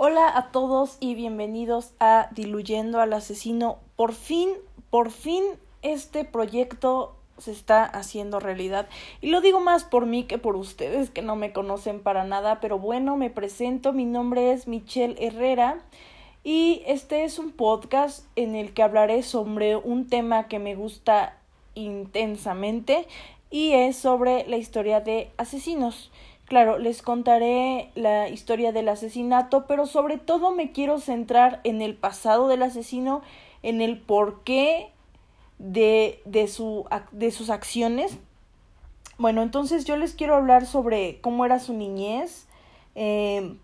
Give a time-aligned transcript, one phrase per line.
[0.00, 3.78] Hola a todos y bienvenidos a Diluyendo al Asesino.
[3.96, 4.50] Por fin,
[4.90, 5.42] por fin
[5.82, 8.88] este proyecto se está haciendo realidad.
[9.20, 12.60] Y lo digo más por mí que por ustedes que no me conocen para nada,
[12.60, 15.82] pero bueno, me presento, mi nombre es Michelle Herrera
[16.44, 21.36] y este es un podcast en el que hablaré sobre un tema que me gusta
[21.74, 23.08] intensamente
[23.50, 26.12] y es sobre la historia de asesinos.
[26.48, 31.94] Claro, les contaré la historia del asesinato, pero sobre todo me quiero centrar en el
[31.94, 33.20] pasado del asesino,
[33.62, 34.90] en el porqué
[35.58, 38.16] de, de, su, de sus acciones.
[39.18, 42.46] Bueno, entonces yo les quiero hablar sobre cómo era su niñez,
[42.94, 43.54] eh,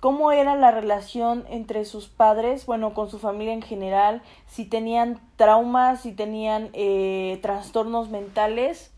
[0.00, 5.22] cómo era la relación entre sus padres, bueno, con su familia en general, si tenían
[5.36, 8.90] traumas, si tenían eh, trastornos mentales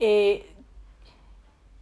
[0.00, 0.46] eh,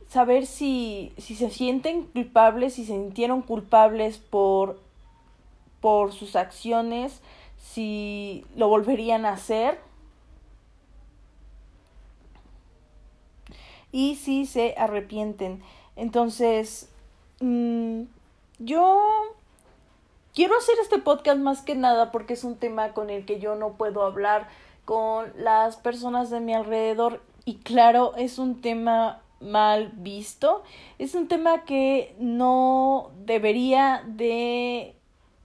[0.08, 4.80] saber si, si se sienten culpables, si se sintieron culpables por,
[5.80, 7.20] por sus acciones,
[7.58, 9.78] si lo volverían a hacer.
[13.92, 15.62] Y si se arrepienten.
[15.96, 16.90] Entonces,
[17.40, 18.02] mm,
[18.58, 19.02] yo
[20.34, 23.54] quiero hacer este podcast más que nada porque es un tema con el que yo
[23.54, 24.48] no puedo hablar
[24.84, 30.64] con las personas de mi alrededor y claro, es un tema mal visto,
[30.98, 34.96] es un tema que no debería de...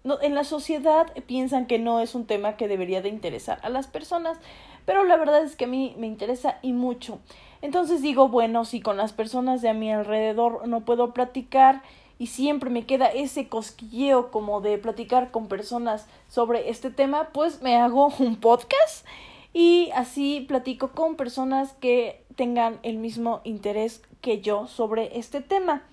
[0.04, 3.70] No, en la sociedad piensan que no es un tema que debería de interesar a
[3.70, 4.40] las personas,
[4.86, 7.20] pero la verdad es que a mí me interesa y mucho.
[7.62, 11.84] Entonces digo, bueno, si con las personas de a mi alrededor no puedo platicar
[12.18, 17.62] y siempre me queda ese cosquilleo como de platicar con personas sobre este tema, pues
[17.62, 19.06] me hago un podcast
[19.54, 25.84] y así platico con personas que tengan el mismo interés que yo sobre este tema.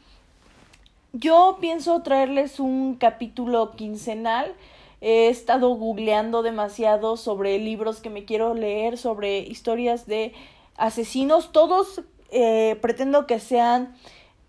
[1.12, 4.54] Yo pienso traerles un capítulo quincenal.
[5.00, 10.34] He estado googleando demasiado sobre libros que me quiero leer, sobre historias de
[10.76, 11.50] asesinos.
[11.50, 13.96] Todos eh, pretendo que sean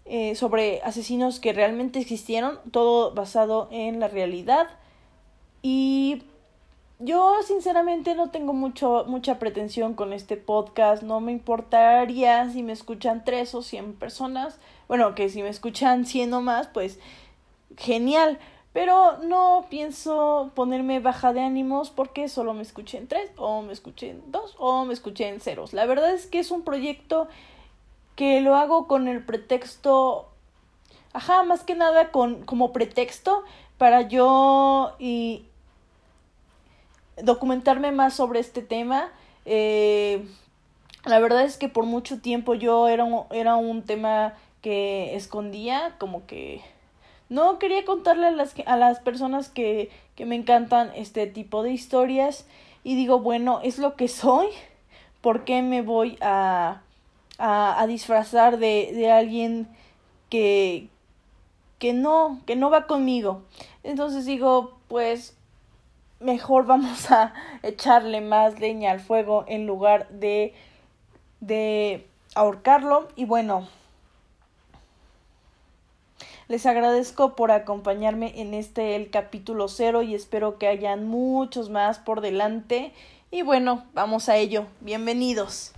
[0.05, 4.67] eh, sobre asesinos que realmente existieron, todo basado en la realidad.
[5.61, 6.23] Y
[6.99, 11.01] yo sinceramente no tengo mucho, mucha pretensión con este podcast.
[11.01, 14.59] No me importaría si me escuchan tres o cien personas.
[14.89, 16.99] Bueno, que si me escuchan cien o más, pues
[17.77, 18.37] genial.
[18.73, 24.21] Pero no pienso ponerme baja de ánimos porque solo me escuchen tres, o me escuchen
[24.27, 25.73] dos, o me escuchen ceros.
[25.73, 27.27] La verdad es que es un proyecto
[28.15, 30.27] que lo hago con el pretexto.
[31.13, 33.43] Ajá, más que nada con como pretexto
[33.77, 35.45] para yo y
[37.23, 39.09] documentarme más sobre este tema.
[39.45, 40.25] Eh,
[41.05, 45.95] la verdad es que por mucho tiempo yo era un, era un tema que escondía,
[45.97, 46.61] como que
[47.29, 51.71] no quería contarle a las, a las personas que, que me encantan este tipo de
[51.71, 52.45] historias
[52.83, 54.47] y digo, bueno, es lo que soy,
[55.21, 56.81] ¿por qué me voy a,
[57.37, 59.67] a, a disfrazar de, de alguien
[60.29, 60.89] que,
[61.77, 63.43] que no, que no va conmigo?
[63.83, 65.37] Entonces digo, pues
[66.19, 70.53] mejor vamos a echarle más leña al fuego en lugar de,
[71.39, 73.07] de ahorcarlo.
[73.15, 73.67] Y bueno,
[76.47, 81.99] les agradezco por acompañarme en este el capítulo cero y espero que hayan muchos más
[81.99, 82.93] por delante.
[83.31, 84.65] Y bueno, vamos a ello.
[84.81, 85.73] Bienvenidos.